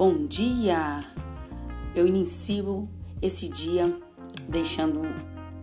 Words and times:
Bom 0.00 0.26
dia! 0.26 1.04
Eu 1.94 2.06
inicio 2.06 2.88
esse 3.20 3.50
dia 3.50 3.94
deixando 4.48 5.02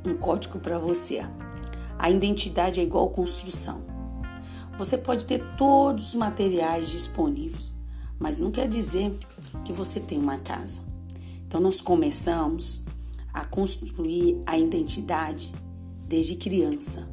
um 0.06 0.16
código 0.16 0.60
para 0.60 0.78
você. 0.78 1.22
A 1.98 2.12
identidade 2.12 2.80
é 2.80 2.84
igual 2.84 3.10
construção. 3.10 3.82
Você 4.78 4.96
pode 4.96 5.26
ter 5.26 5.44
todos 5.58 6.10
os 6.10 6.14
materiais 6.14 6.88
disponíveis, 6.88 7.74
mas 8.20 8.38
não 8.38 8.52
quer 8.52 8.70
dizer 8.70 9.12
que 9.66 9.74
você 9.74 10.00
tem 10.00 10.20
uma 10.20 10.38
casa. 10.38 10.84
Então 11.48 11.60
nós 11.60 11.82
começamos 11.82 12.86
a 13.34 13.44
construir 13.44 14.40
a 14.46 14.56
identidade 14.56 15.52
desde 16.08 16.36
criança. 16.36 17.10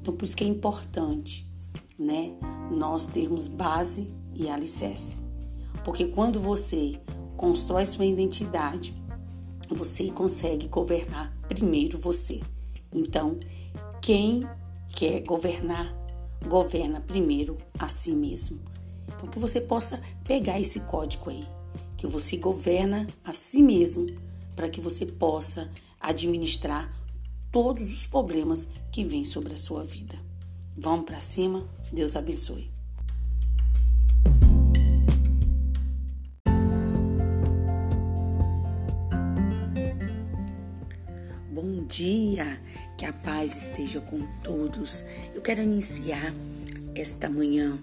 Então 0.00 0.12
por 0.12 0.24
isso 0.24 0.36
que 0.36 0.42
é 0.42 0.48
importante, 0.48 1.48
né, 1.96 2.32
nós 2.68 3.06
termos 3.06 3.46
base 3.46 4.12
e 4.34 4.48
alicerce. 4.50 5.27
Porque 5.88 6.04
quando 6.04 6.38
você 6.38 7.00
constrói 7.34 7.86
sua 7.86 8.04
identidade, 8.04 8.92
você 9.70 10.10
consegue 10.10 10.68
governar 10.68 11.34
primeiro 11.48 11.96
você. 11.96 12.42
Então, 12.92 13.38
quem 13.98 14.46
quer 14.94 15.22
governar, 15.22 15.90
governa 16.46 17.00
primeiro 17.00 17.56
a 17.78 17.88
si 17.88 18.12
mesmo. 18.12 18.60
Então, 19.06 19.30
que 19.30 19.38
você 19.38 19.62
possa 19.62 19.98
pegar 20.24 20.60
esse 20.60 20.80
código 20.80 21.30
aí, 21.30 21.48
que 21.96 22.06
você 22.06 22.36
governa 22.36 23.08
a 23.24 23.32
si 23.32 23.62
mesmo, 23.62 24.08
para 24.54 24.68
que 24.68 24.82
você 24.82 25.06
possa 25.06 25.72
administrar 25.98 26.94
todos 27.50 27.90
os 27.94 28.06
problemas 28.06 28.68
que 28.92 29.02
vêm 29.02 29.24
sobre 29.24 29.54
a 29.54 29.56
sua 29.56 29.84
vida. 29.84 30.18
Vamos 30.76 31.06
para 31.06 31.22
cima, 31.22 31.66
Deus 31.90 32.14
abençoe. 32.14 32.77
Dia, 41.98 42.60
que 42.96 43.04
a 43.04 43.12
paz 43.12 43.64
esteja 43.64 44.00
com 44.00 44.20
todos. 44.44 45.04
Eu 45.34 45.42
quero 45.42 45.60
iniciar 45.60 46.32
esta 46.94 47.28
manhã 47.28 47.76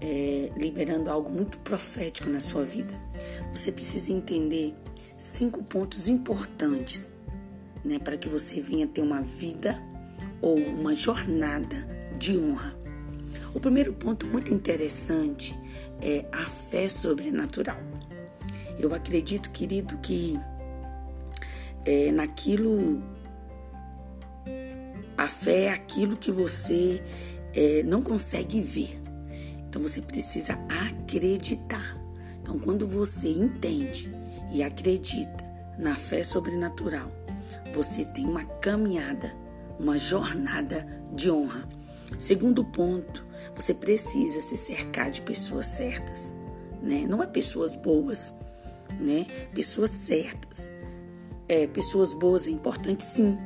é, 0.00 0.50
liberando 0.56 1.10
algo 1.10 1.30
muito 1.30 1.58
profético 1.58 2.30
na 2.30 2.40
sua 2.40 2.62
vida. 2.62 2.92
Você 3.54 3.70
precisa 3.70 4.12
entender 4.12 4.74
cinco 5.18 5.62
pontos 5.62 6.08
importantes 6.08 7.12
né, 7.84 7.98
para 7.98 8.16
que 8.16 8.30
você 8.30 8.60
venha 8.62 8.86
ter 8.86 9.02
uma 9.02 9.20
vida 9.20 9.78
ou 10.40 10.56
uma 10.56 10.94
jornada 10.94 11.76
de 12.18 12.38
honra. 12.38 12.74
O 13.52 13.60
primeiro 13.60 13.92
ponto 13.92 14.26
muito 14.26 14.54
interessante 14.54 15.54
é 16.00 16.24
a 16.32 16.46
fé 16.46 16.88
sobrenatural. 16.88 17.78
Eu 18.78 18.94
acredito, 18.94 19.50
querido, 19.50 19.98
que 19.98 20.40
é, 21.84 22.10
naquilo. 22.10 23.13
A 25.24 25.28
fé 25.28 25.64
é 25.64 25.72
aquilo 25.72 26.18
que 26.18 26.30
você 26.30 27.02
é, 27.54 27.82
não 27.82 28.02
consegue 28.02 28.60
ver. 28.60 29.00
Então 29.66 29.80
você 29.80 30.02
precisa 30.02 30.52
acreditar. 30.68 31.96
Então, 32.42 32.58
quando 32.58 32.86
você 32.86 33.28
entende 33.28 34.14
e 34.52 34.62
acredita 34.62 35.42
na 35.78 35.96
fé 35.96 36.22
sobrenatural, 36.22 37.10
você 37.72 38.04
tem 38.04 38.26
uma 38.26 38.44
caminhada, 38.44 39.34
uma 39.80 39.96
jornada 39.96 40.86
de 41.14 41.30
honra. 41.30 41.66
Segundo 42.18 42.62
ponto, 42.62 43.24
você 43.56 43.72
precisa 43.72 44.42
se 44.42 44.58
cercar 44.58 45.10
de 45.10 45.22
pessoas 45.22 45.64
certas, 45.64 46.34
né? 46.82 47.06
Não 47.08 47.22
é 47.22 47.26
pessoas 47.26 47.74
boas, 47.74 48.34
né? 49.00 49.24
Pessoas 49.54 49.88
certas 49.88 50.70
é, 51.48 51.66
pessoas 51.66 52.14
boas 52.14 52.46
é 52.46 52.50
importante 52.50 53.04
sim, 53.04 53.38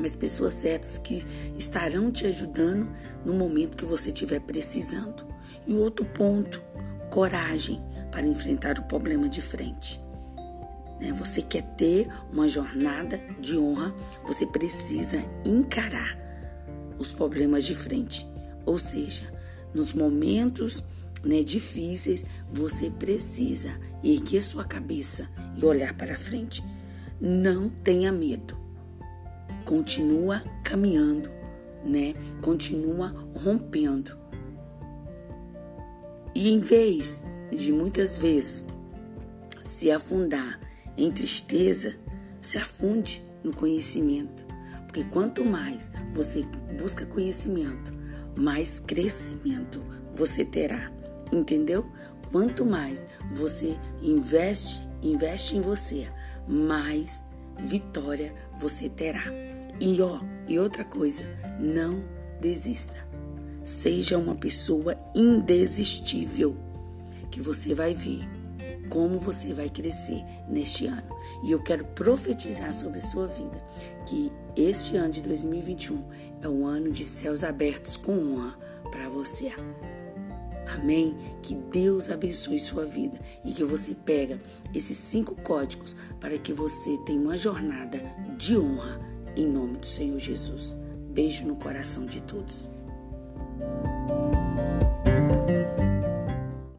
mas 0.00 0.16
pessoas 0.16 0.52
certas 0.52 0.98
que 0.98 1.24
estarão 1.56 2.10
te 2.10 2.26
ajudando 2.26 2.88
no 3.24 3.34
momento 3.34 3.76
que 3.76 3.84
você 3.84 4.08
estiver 4.08 4.40
precisando. 4.40 5.26
E 5.66 5.72
o 5.72 5.78
outro 5.78 6.04
ponto, 6.04 6.62
coragem 7.10 7.80
para 8.10 8.26
enfrentar 8.26 8.78
o 8.78 8.84
problema 8.84 9.28
de 9.28 9.42
frente. 9.42 10.00
Né? 11.00 11.12
Você 11.12 11.42
quer 11.42 11.62
ter 11.76 12.08
uma 12.32 12.48
jornada 12.48 13.20
de 13.40 13.56
honra, 13.56 13.94
você 14.24 14.46
precisa 14.46 15.22
encarar 15.44 16.18
os 16.98 17.12
problemas 17.12 17.64
de 17.64 17.74
frente. 17.74 18.28
Ou 18.66 18.78
seja, 18.78 19.32
nos 19.72 19.92
momentos 19.92 20.84
né, 21.24 21.42
difíceis, 21.42 22.24
você 22.52 22.90
precisa 22.90 23.70
erguer 24.02 24.42
sua 24.42 24.64
cabeça 24.64 25.28
e 25.56 25.64
olhar 25.64 25.94
para 25.94 26.18
frente. 26.18 26.62
Não 27.20 27.68
tenha 27.68 28.12
medo. 28.12 28.58
Continua 29.70 30.42
caminhando, 30.64 31.30
né? 31.84 32.12
Continua 32.42 33.14
rompendo. 33.36 34.18
E 36.34 36.50
em 36.50 36.58
vez 36.58 37.24
de 37.52 37.70
muitas 37.70 38.18
vezes 38.18 38.64
se 39.64 39.88
afundar 39.92 40.58
em 40.96 41.12
tristeza, 41.12 41.94
se 42.40 42.58
afunde 42.58 43.24
no 43.44 43.54
conhecimento. 43.54 44.44
Porque 44.86 45.04
quanto 45.04 45.44
mais 45.44 45.88
você 46.12 46.44
busca 46.76 47.06
conhecimento, 47.06 47.94
mais 48.36 48.80
crescimento 48.80 49.80
você 50.12 50.44
terá. 50.44 50.90
Entendeu? 51.30 51.86
Quanto 52.32 52.66
mais 52.66 53.06
você 53.32 53.78
investe, 54.02 54.80
investe 55.00 55.56
em 55.56 55.60
você, 55.60 56.10
mais 56.48 57.22
vitória 57.56 58.34
você 58.58 58.88
terá. 58.88 59.22
E 59.80 60.02
ó, 60.02 60.20
e 60.46 60.58
outra 60.58 60.84
coisa, 60.84 61.24
não 61.58 62.04
desista. 62.38 62.94
Seja 63.64 64.18
uma 64.18 64.34
pessoa 64.34 64.94
indesistível, 65.14 66.56
que 67.30 67.40
você 67.40 67.74
vai 67.74 67.94
ver 67.94 68.28
como 68.90 69.18
você 69.18 69.54
vai 69.54 69.70
crescer 69.70 70.22
neste 70.48 70.86
ano. 70.86 71.16
E 71.44 71.52
eu 71.52 71.62
quero 71.62 71.84
profetizar 71.84 72.74
sobre 72.74 72.98
a 72.98 73.02
sua 73.02 73.26
vida 73.26 73.62
que 74.06 74.30
este 74.56 74.96
ano 74.96 75.12
de 75.12 75.22
2021 75.22 76.04
é 76.42 76.48
um 76.48 76.66
ano 76.66 76.90
de 76.90 77.04
céus 77.04 77.42
abertos 77.42 77.96
com 77.96 78.12
honra 78.12 78.58
para 78.90 79.08
você. 79.08 79.52
Amém? 80.74 81.16
Que 81.42 81.54
Deus 81.54 82.10
abençoe 82.10 82.60
sua 82.60 82.84
vida 82.84 83.18
e 83.44 83.52
que 83.52 83.64
você 83.64 83.94
pega 83.94 84.40
esses 84.74 84.96
cinco 84.96 85.34
códigos 85.36 85.96
para 86.20 86.36
que 86.36 86.52
você 86.52 86.98
tenha 86.98 87.20
uma 87.20 87.36
jornada 87.36 88.02
de 88.36 88.58
honra 88.58 89.09
em 89.36 89.46
nome 89.46 89.78
do 89.78 89.86
Senhor 89.86 90.18
Jesus. 90.18 90.78
Beijo 91.10 91.44
no 91.46 91.56
coração 91.56 92.06
de 92.06 92.22
todos. 92.22 92.68